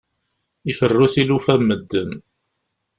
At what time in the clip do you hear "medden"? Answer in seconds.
1.67-2.11